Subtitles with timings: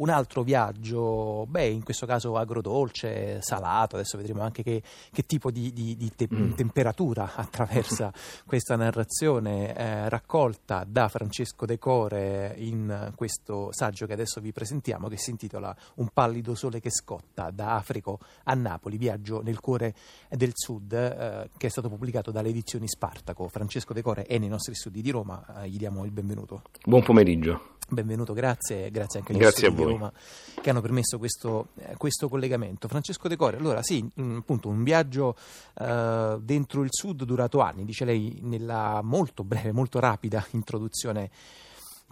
[0.00, 5.50] un altro viaggio, beh, in questo caso agrodolce, salato, adesso vedremo anche che, che tipo
[5.50, 6.52] di, di, di te- mm.
[6.52, 8.12] temperatura attraversa
[8.46, 15.08] questa narrazione eh, raccolta da Francesco De Core in questo saggio che adesso vi presentiamo,
[15.08, 19.94] che si intitola Un pallido sole che scotta da Africo a Napoli, viaggio nel cuore
[20.30, 23.48] del sud, eh, che è stato pubblicato dalle edizioni Spartaco.
[23.48, 26.62] Francesco De Core è nei nostri studi di Roma, eh, gli diamo il benvenuto.
[26.86, 27.78] Buon pomeriggio.
[27.92, 30.12] Benvenuto, grazie, grazie anche agli grazie di Roma
[30.60, 32.86] che hanno permesso questo, eh, questo collegamento.
[32.86, 35.36] Francesco De Core, allora sì, un, appunto un viaggio
[35.74, 41.30] eh, dentro il sud durato anni, dice lei nella molto breve, molto rapida introduzione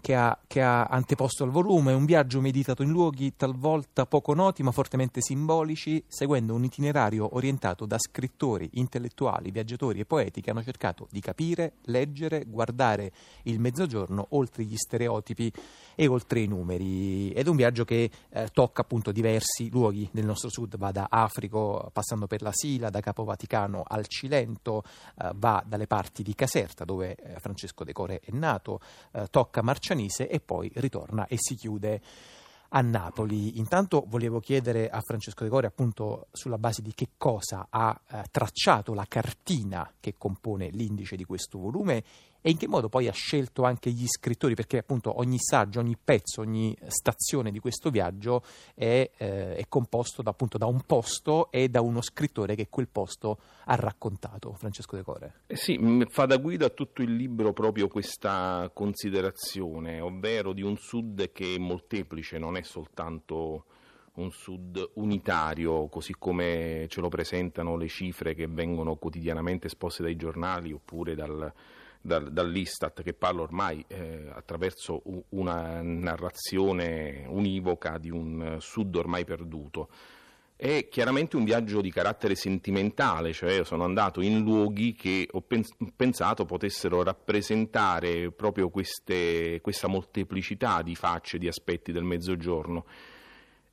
[0.00, 4.62] che ha, che ha, anteposto al volume, un viaggio meditato in luoghi talvolta poco noti
[4.62, 10.62] ma fortemente simbolici, seguendo un itinerario orientato da scrittori, intellettuali, viaggiatori e poeti che hanno
[10.62, 13.12] cercato di capire, leggere, guardare
[13.44, 15.52] il mezzogiorno oltre gli stereotipi
[15.94, 17.32] e oltre i numeri.
[17.32, 21.08] Ed è un viaggio che eh, tocca appunto diversi luoghi del nostro sud, va da
[21.10, 24.84] Africo passando per la Sila, da Capo Vaticano al Cilento,
[25.20, 28.80] eh, va dalle parti di Caserta dove eh, Francesco De Core è nato,
[29.12, 32.00] eh, tocca Marcello Marcianise e poi ritorna e si chiude
[32.70, 33.58] a Napoli.
[33.58, 38.24] Intanto volevo chiedere a Francesco De Gori appunto sulla base di che cosa ha eh,
[38.30, 42.04] tracciato la cartina che compone l'indice di questo volume
[42.40, 45.96] e in che modo poi ha scelto anche gli scrittori, perché appunto ogni saggio, ogni
[46.02, 48.42] pezzo, ogni stazione di questo viaggio
[48.74, 52.88] è, eh, è composto da, appunto da un posto e da uno scrittore che quel
[52.88, 55.32] posto ha raccontato, Francesco De Core.
[55.46, 60.76] Eh sì, fa da guida a tutto il libro proprio questa considerazione, ovvero di un
[60.76, 63.64] sud che è molteplice, non è soltanto
[64.18, 70.16] un sud unitario, così come ce lo presentano le cifre che vengono quotidianamente esposte dai
[70.16, 71.52] giornali oppure dal,
[72.00, 79.88] dal, dall'Istat che parla ormai eh, attraverso una narrazione univoca di un sud ormai perduto.
[80.56, 85.44] È chiaramente un viaggio di carattere sentimentale, cioè io sono andato in luoghi che ho
[85.94, 92.84] pensato potessero rappresentare proprio queste, questa molteplicità di facce, di aspetti del mezzogiorno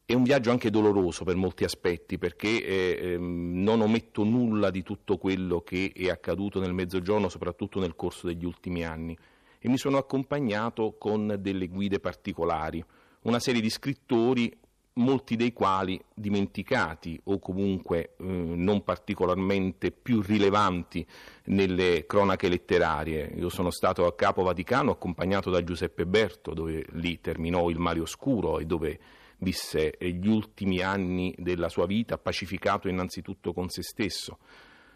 [0.06, 4.84] è un viaggio anche doloroso per molti aspetti perché eh, ehm, non ometto nulla di
[4.84, 9.18] tutto quello che è accaduto nel Mezzogiorno, soprattutto nel corso degli ultimi anni
[9.66, 12.86] e mi sono accompagnato con delle guide particolari,
[13.22, 14.56] una serie di scrittori,
[14.98, 21.06] molti dei quali dimenticati o comunque eh, non particolarmente più rilevanti
[21.46, 23.34] nelle cronache letterarie.
[23.36, 28.02] Io sono stato a Capo Vaticano accompagnato da Giuseppe Berto, dove lì terminò il Mare
[28.02, 29.00] Oscuro e dove
[29.40, 34.40] visse gli ultimi anni della sua vita pacificato innanzitutto con se stesso.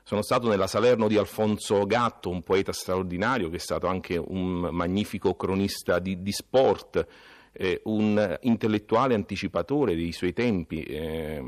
[0.04, 4.70] Sono stato nella Salerno di Alfonso Gatto, un poeta straordinario che è stato anche un
[4.72, 7.06] magnifico cronista di, di sport,
[7.52, 11.44] eh, un intellettuale anticipatore dei suoi tempi, eh,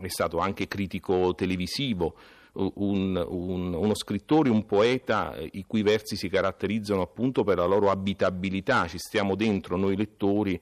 [0.00, 2.14] è stato anche critico televisivo,
[2.52, 7.66] un, un, uno scrittore, un poeta eh, i cui versi si caratterizzano appunto per la
[7.66, 10.60] loro abitabilità, ci stiamo dentro noi lettori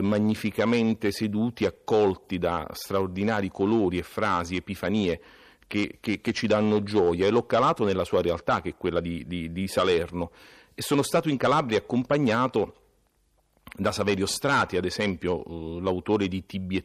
[0.00, 5.20] magnificamente seduti, accolti da straordinari colori e frasi, epifanie
[5.66, 9.00] che, che, che, ci danno gioia e l'ho calato nella sua realtà, che è quella
[9.00, 10.30] di, di, di Salerno.
[10.74, 12.74] E sono stato in Calabria accompagnato
[13.76, 16.76] da Saverio Strati, ad esempio, eh, l'autore di Tibi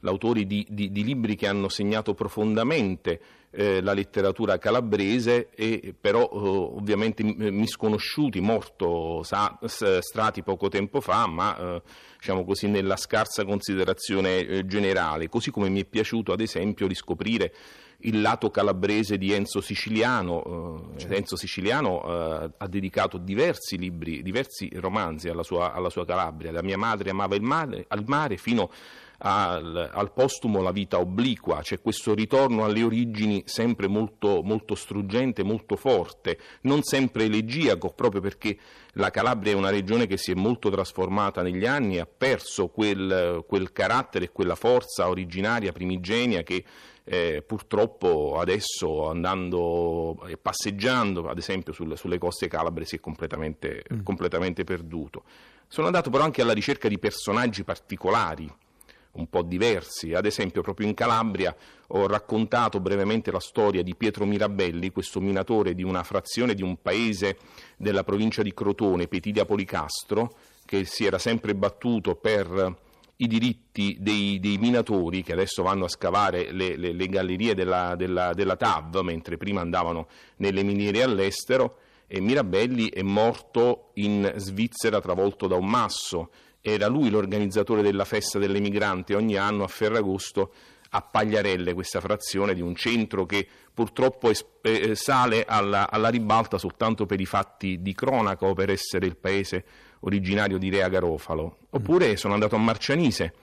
[0.00, 6.22] l'autore di, di, di, libri che hanno segnato profondamente eh, la letteratura calabrese, e però
[6.22, 11.82] eh, ovviamente misconosciuti, morto Sa, Strati poco tempo fa, ma eh,
[12.18, 17.52] diciamo così nella scarsa considerazione eh, generale, così come mi è piaciuto ad esempio riscoprire
[18.02, 20.92] il lato calabrese di Enzo Siciliano.
[20.94, 21.14] Eh, certo.
[21.14, 26.52] Enzo Siciliano eh, ha dedicato diversi libri, diversi romanzi alla sua, alla sua Calabria.
[26.52, 28.70] La mia madre amava il mare, al mare fino
[29.22, 35.42] al, al, postumo La vita obliqua, c'è questo ritorno alle origini sempre molto, molto struggente,
[35.42, 38.56] molto forte, non sempre elegiaco, proprio perché
[38.94, 43.44] la Calabria è una regione che si è molto trasformata negli anni, ha perso quel,
[43.46, 46.64] quel carattere e quella forza originaria, primigenia che
[47.04, 53.84] eh, purtroppo adesso andando e passeggiando ad esempio sul, sulle coste calabre si è completamente,
[53.92, 54.02] mm.
[54.02, 55.24] completamente perduto.
[55.66, 58.50] Sono andato però anche alla ricerca di personaggi particolari
[59.12, 60.12] un po' diversi.
[60.14, 61.54] Ad esempio, proprio in Calabria
[61.88, 66.80] ho raccontato brevemente la storia di Pietro Mirabelli, questo minatore di una frazione di un
[66.80, 67.38] paese
[67.76, 70.34] della provincia di Crotone, Petilia Policastro,
[70.64, 75.88] che si era sempre battuto per i diritti dei, dei minatori che adesso vanno a
[75.88, 81.76] scavare le, le, le gallerie della, della, della TAV, mentre prima andavano nelle miniere all'estero,
[82.06, 86.30] e Mirabelli è morto in Svizzera travolto da un masso
[86.60, 90.52] era lui l'organizzatore della festa dell'emigrante ogni anno a Ferragosto
[90.90, 94.30] a Pagliarelle, questa frazione di un centro che purtroppo
[94.62, 99.16] eh, sale alla, alla, ribalta soltanto per i fatti di cronaca o per essere il
[99.16, 99.64] paese
[100.00, 101.58] originario di Rea Garofalo.
[101.70, 103.34] Oppure sono andato a Marcianise,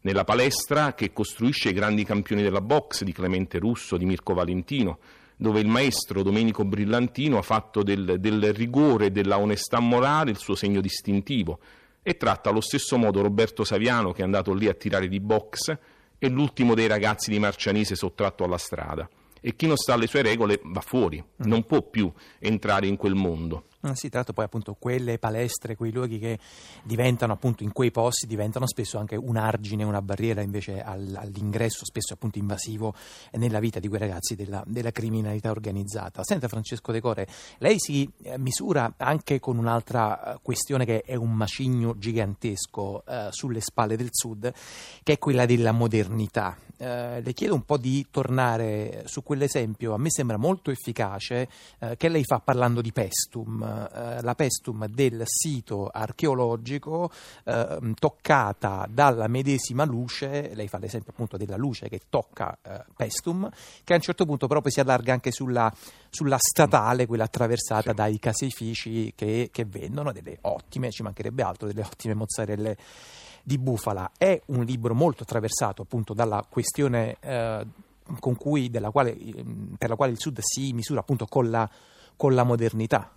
[0.00, 4.98] nella palestra che costruisce i grandi campioni della box di Clemente Russo, di Mirko Valentino,
[5.36, 10.38] dove il maestro Domenico Brillantino ha fatto del, del rigore e della onestà morale il
[10.38, 11.60] suo segno distintivo
[12.08, 15.76] e tratta allo stesso modo Roberto Saviano che è andato lì a tirare di box
[16.16, 19.10] e l'ultimo dei ragazzi di Marcianise sottratto alla strada.
[19.40, 22.08] E chi non sta alle sue regole va fuori, non può più
[22.38, 23.64] entrare in quel mondo.
[23.86, 26.40] Ah, si tratta poi appunto quelle palestre, quei luoghi che
[26.82, 32.14] diventano appunto in quei posti, diventano spesso anche un argine, una barriera invece all'ingresso spesso
[32.14, 32.94] appunto invasivo
[33.34, 36.24] nella vita di quei ragazzi della, della criminalità organizzata.
[36.24, 37.28] Senta Francesco De Core,
[37.58, 43.28] lei si eh, misura anche con un'altra eh, questione che è un macigno gigantesco eh,
[43.30, 44.52] sulle spalle del Sud,
[45.04, 46.58] che è quella della modernità.
[46.78, 51.48] Eh, le chiedo un po' di tornare su quell'esempio, a me sembra molto efficace,
[51.78, 57.10] eh, che lei fa parlando di Pestum, eh, la Pestum del sito archeologico
[57.44, 63.48] eh, toccata dalla medesima luce, lei fa l'esempio appunto della luce che tocca eh, Pestum,
[63.84, 65.72] che a un certo punto però poi si allarga anche sulla,
[66.08, 67.96] sulla statale, quella attraversata sì.
[67.96, 72.76] dai caseifici che, che vendono delle ottime, ci mancherebbe altro, delle ottime mozzarelle
[73.42, 74.10] di bufala.
[74.16, 77.66] È un libro molto attraversato appunto dalla questione eh,
[78.38, 79.16] cui, quale,
[79.78, 81.68] per la quale il Sud si misura appunto con la,
[82.16, 83.10] con la modernità.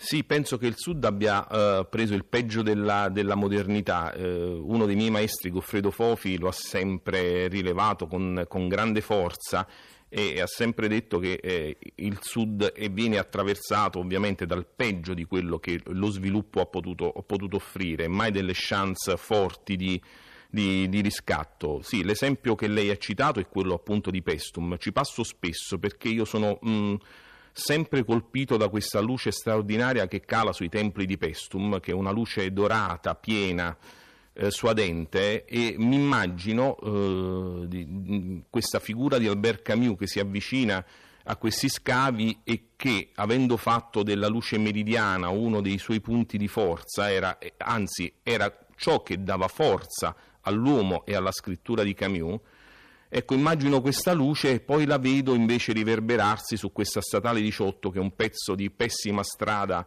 [0.00, 4.14] Sì, penso che il Sud abbia uh, preso il peggio della, della modernità.
[4.16, 9.66] Uh, uno dei miei maestri, Goffredo Fofi, lo ha sempre rilevato con, con grande forza
[10.08, 15.58] e ha sempre detto che eh, il Sud viene attraversato ovviamente dal peggio di quello
[15.58, 20.00] che lo sviluppo ha potuto, ha potuto offrire, mai delle chance forti di,
[20.48, 21.82] di, di, riscatto.
[21.82, 24.78] Sì, l'esempio che lei ha citato è quello appunto di Pestum.
[24.78, 26.94] Ci passo spesso perché io sono mh, mm,
[27.58, 32.12] sempre colpito da questa luce straordinaria che cala sui templi di Pestum, che è una
[32.12, 33.76] luce dorata, piena
[34.32, 36.78] eh, suadente e mi immagino
[37.68, 40.84] eh, questa figura di Albert Camus che si avvicina
[41.24, 46.48] a questi scavi e che, avendo fatto della luce meridiana uno dei suoi punti di
[46.48, 52.38] forza, era, anzi era ciò che dava forza all'uomo e alla scrittura di Camus,
[53.10, 57.98] Ecco, immagino questa luce e poi la vedo invece riverberarsi su questa statale 18 che
[57.98, 59.86] è un pezzo di pessima strada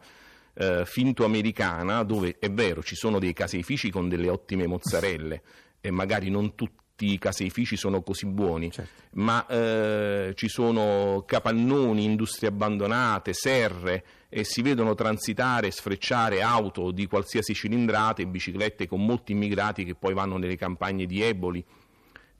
[0.55, 5.41] eh, finto americana dove è vero ci sono dei caseifici con delle ottime mozzarelle
[5.79, 9.01] e magari non tutti i caseifici sono così buoni, certo.
[9.13, 16.91] ma eh, ci sono capannoni, industrie abbandonate, serre e si vedono transitare e sfrecciare auto
[16.91, 21.65] di qualsiasi cilindrata e biciclette con molti immigrati che poi vanno nelle campagne di Eboli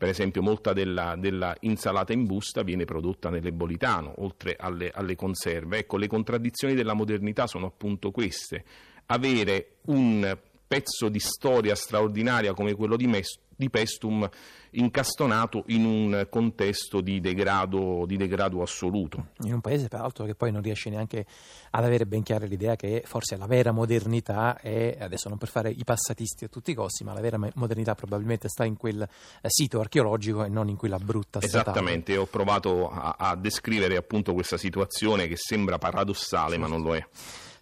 [0.02, 5.78] per esempio molta della, della, insalata in busta viene prodotta nell'ebolitano, oltre alle, alle conserve.
[5.78, 8.64] Ecco, le contraddizioni della modernità sono appunto queste.
[9.06, 10.36] Avere un
[10.72, 14.26] pezzo di storia straordinaria come quello di, Mes- di Pestum
[14.70, 19.32] incastonato in un contesto di degrado, di degrado, assoluto.
[19.42, 21.26] In un paese peraltro che poi non riesce neanche
[21.72, 25.72] ad avere ben chiara l'idea che forse la vera modernità è, adesso non per fare
[25.72, 29.08] i passatisti a tutti i costi, ma la vera modernità probabilmente sta in quel eh,
[29.50, 31.64] sito archeologico e non in quella brutta statale.
[31.64, 36.96] Esattamente, ho provato a, a descrivere appunto questa situazione che sembra paradossale ma non lo
[36.96, 37.06] è.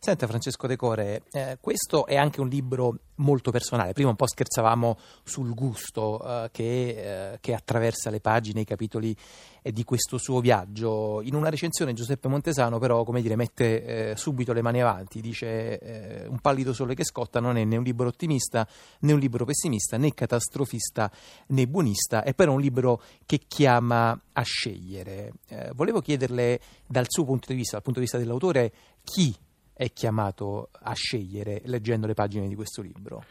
[0.01, 3.91] Senta Francesco Decore, eh, questo è anche un libro molto personale.
[3.91, 9.13] Prima un po' scherzavamo sul gusto eh, che, eh, che, attraversa le pagine, i capitoli
[9.61, 11.19] eh, di questo suo viaggio.
[11.21, 15.77] In una recensione Giuseppe Montesano però, come dire, mette eh, subito le mani avanti, dice
[15.79, 18.65] eh, Un pallido sole che scotta non è né un libro ottimista
[19.01, 21.11] né un libro pessimista né catastrofista
[21.47, 25.33] né buonista, è però un libro che chiama a scegliere.
[25.73, 28.71] volevo chiederle dal suo punto di vista, dal punto di vista dell'autore,
[29.03, 29.35] chi
[29.79, 33.23] è chiamato a scegliere leggendo le pagine di questo libro?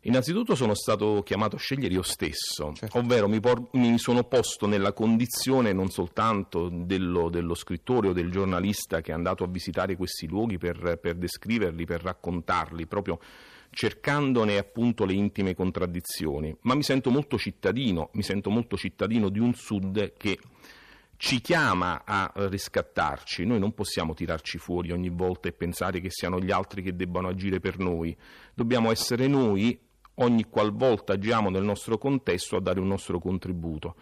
[0.00, 2.98] Innanzitutto sono stato chiamato a scegliere io stesso, certo.
[2.98, 8.32] ovvero mi, por- mi, sono posto nella condizione non soltanto dello, dello, scrittore o del
[8.32, 13.20] giornalista che è andato a visitare questi luoghi per, per descriverli, per raccontarli, proprio
[13.70, 19.38] cercandone appunto le intime contraddizioni, ma mi sento molto cittadino, mi sento molto cittadino di
[19.38, 20.36] un Sud che
[21.20, 26.40] ci chiama a riscattarci, noi non possiamo tirarci fuori ogni volta e pensare che siano
[26.40, 28.16] gli altri che debbano agire per noi,
[28.54, 29.78] dobbiamo essere noi
[30.14, 33.96] ogni qualvolta agiamo nel nostro contesto a dare un nostro contributo.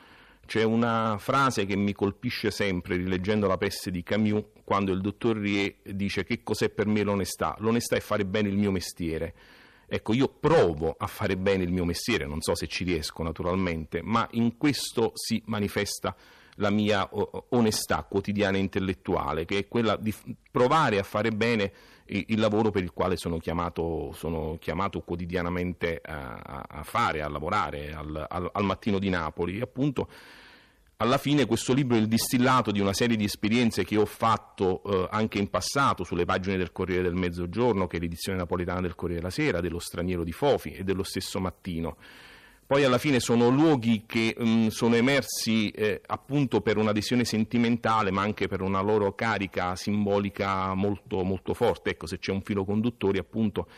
[0.46, 5.38] C'è una frase che mi colpisce sempre rileggendo la peste di Camus quando il dottor
[5.38, 7.56] Rie dice che cos'è per me l'onestà.
[7.58, 9.34] L'onestà è fare bene il mio mestiere
[9.90, 14.02] Ecco, io provo a fare bene il mio mestiere, non so se ci riesco naturalmente,
[14.02, 16.14] ma in questo si manifesta
[16.58, 17.08] la mia
[17.50, 20.14] onestà quotidiana intellettuale, che è quella di
[20.50, 21.72] provare a fare bene
[22.06, 27.92] il lavoro per il quale sono chiamato, sono chiamato quotidianamente a, a, fare, a lavorare
[27.92, 29.58] al, al, al mattino di Napoli.
[29.58, 30.08] E appunto,
[30.96, 34.82] alla fine questo libro è il distillato di una serie di esperienze che ho fatto
[34.82, 38.94] eh, anche in passato sulle pagine del Corriere del Mezzogiorno, che è l'edizione napoletana del
[38.94, 41.96] Corriere della Sera, dello Straniero di Fofi e dello stesso Mattino.
[42.68, 48.10] Poi alla fine sono luoghi che mh, mm, sono emersi eh, appunto per un'adesione sentimentale,
[48.10, 51.88] ma anche per una loro carica simbolica molto, molto forte.
[51.88, 53.68] Ecco, se c'è un filo conduttore, appunto,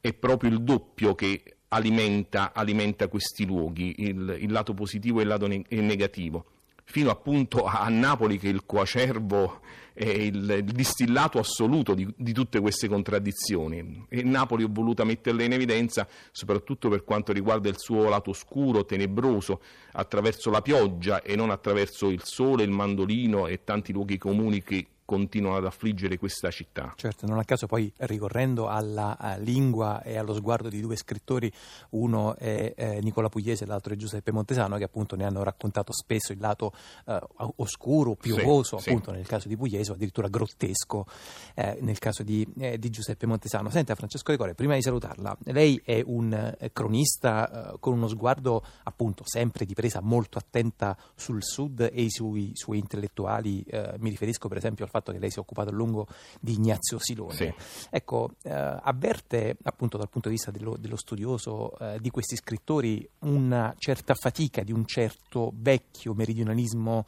[0.00, 5.28] è proprio il doppio che alimenta, alimenta questi luoghi, il, il, lato positivo e il
[5.28, 6.44] lato ne- negativo
[6.90, 9.60] fino appunto a Napoli che il coacervo
[9.92, 14.06] è il, il distillato assoluto di, di, tutte queste contraddizioni.
[14.08, 18.86] E Napoli ho voluto metterle in evidenza soprattutto per quanto riguarda il suo lato oscuro,
[18.86, 19.60] tenebroso,
[19.92, 24.86] attraverso la pioggia e non attraverso il sole, il mandolino e tanti luoghi comuni che
[25.08, 26.92] continuano ad affliggere questa città.
[26.94, 31.50] Certo, non a caso poi ricorrendo alla lingua e allo sguardo di due scrittori,
[31.92, 35.94] uno è eh, Nicola Pugliese e l'altro è Giuseppe Montesano, che appunto ne hanno raccontato
[35.94, 36.74] spesso il lato
[37.06, 37.18] eh,
[37.56, 39.16] oscuro, piovoso, sì, appunto sì.
[39.16, 41.06] nel caso di Pugliese, o addirittura grottesco
[41.54, 43.70] eh, nel caso di, eh, di, Giuseppe Montesano.
[43.70, 48.08] Senta Francesco De Core, prima di salutarla, lei è un eh, cronista eh, con uno
[48.08, 53.64] sguardo appunto sempre di presa molto attenta sul sud e i suoi, suoi intellettuali,
[53.98, 56.06] mi riferisco per esempio al fatto fatto che lei si è occupato a lungo
[56.40, 57.34] di Ignazio Silone.
[57.34, 57.54] Sì.
[57.90, 63.08] Ecco, eh, avverte appunto dal punto di vista dello, dello studioso eh, di questi scrittori
[63.20, 67.06] una certa fatica di un certo vecchio meridionalismo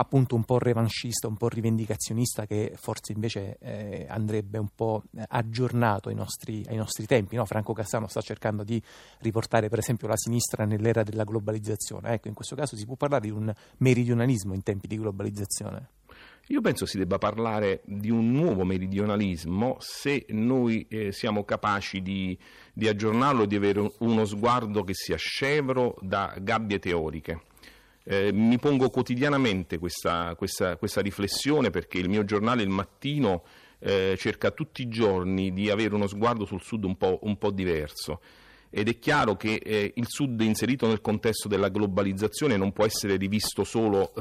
[0.00, 6.08] appunto un po' revanchista, un po' rivendicazionista che forse invece eh, andrebbe un po' aggiornato
[6.08, 7.36] ai nostri, ai nostri tempi.
[7.36, 7.44] No?
[7.44, 8.82] Franco Cassano sta cercando di
[9.18, 12.12] riportare per esempio la sinistra nell'era della globalizzazione.
[12.12, 15.97] Ecco, in questo caso si può parlare di un meridionalismo in tempi di globalizzazione.
[16.46, 22.38] Io penso si debba parlare di un nuovo meridionalismo se noi eh, siamo capaci di,
[22.72, 27.42] di, aggiornarlo e di avere uno sguardo che sia scevro da gabbie teoriche.
[28.04, 33.44] Eh, mi pongo quotidianamente questa, questa, questa, riflessione perché il mio giornale Il Mattino
[33.80, 37.50] eh, cerca tutti i giorni di avere uno sguardo sul Sud un po', un po
[37.50, 38.20] diverso
[38.70, 43.16] ed è chiaro che eh, il Sud inserito nel contesto della globalizzazione non può essere
[43.16, 44.12] rivisto solo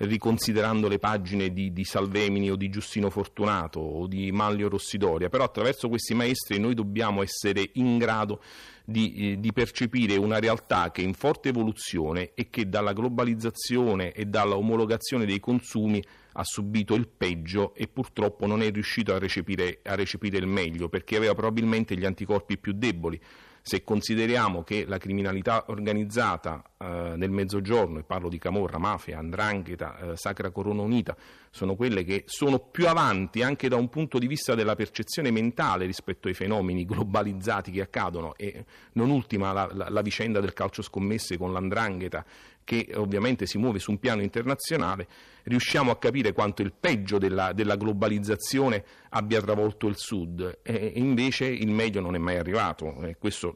[0.00, 5.44] riconsiderando le pagine di, di, Salvemini o di Giustino Fortunato o di Manlio Rossidoria, però
[5.44, 8.40] attraverso questi maestri noi dobbiamo essere in grado
[8.82, 14.12] di, eh, di, percepire una realtà che è in forte evoluzione e che dalla globalizzazione
[14.12, 16.02] e dalla omologazione dei consumi
[16.34, 20.88] ha subito il peggio e purtroppo non è riuscito a recepire, a recepire il meglio
[20.88, 23.20] perché aveva probabilmente gli anticorpi più deboli
[23.62, 29.98] se consideriamo che la criminalità organizzata eh, nel mezzogiorno, e parlo di Camorra, Mafia, Andrangheta,
[29.98, 31.16] eh, Sacra Corona Unita,
[31.50, 35.84] sono quelle che sono più avanti anche da un punto di vista della percezione mentale
[35.84, 38.34] rispetto ai fenomeni globalizzati che accadono.
[38.36, 42.24] E non ultima la, la, la vicenda del calcio scommesse con l'Andrangheta
[42.70, 45.08] che ovviamente si muove su un piano internazionale,
[45.42, 50.60] riusciamo a capire quanto il peggio della, della globalizzazione abbia travolto il Sud.
[50.62, 53.52] E invece il meglio non è mai arrivato, questo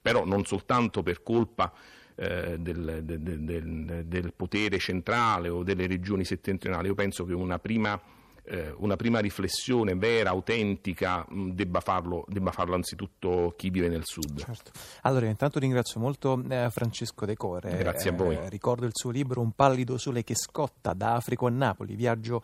[0.00, 1.70] però non soltanto per colpa
[2.14, 7.58] eh, del, del, del, del, potere centrale o delle regioni settentrionali, io penso che una
[7.58, 8.00] prima
[8.46, 14.02] eh, una prima riflessione vera, autentica, mh, debba, farlo, debba farlo anzitutto chi vive nel
[14.04, 14.38] sud.
[14.38, 14.70] Certo.
[15.02, 17.76] Allora, intanto ringrazio molto eh, Francesco De Core.
[17.76, 18.36] Grazie a voi.
[18.36, 22.42] Eh, ricordo il suo libro Un pallido sole che scotta da Africo a Napoli, viaggio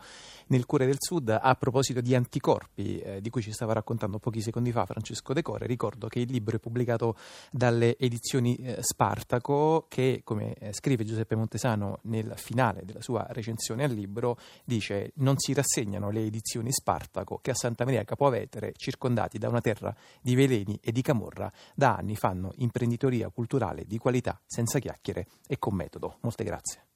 [0.53, 1.29] nel cuore del sud.
[1.29, 5.41] A proposito di anticorpi, eh, di cui ci stava raccontando pochi secondi fa Francesco De
[5.41, 7.15] Core, ricordo che il libro è pubblicato
[7.51, 13.83] dalle edizioni eh, Spartaco, che, come eh, scrive Giuseppe Montesano nel finale della sua recensione
[13.83, 18.73] al libro, dice non si rassegna segnano le edizioni Spartaco che a Santa Maria Capovetere,
[18.75, 23.97] circondati da una terra di veleni e di camorra, da anni fanno imprenditoria culturale di
[23.97, 26.17] qualità, senza chiacchiere e con metodo.
[26.21, 26.92] Molte grazie.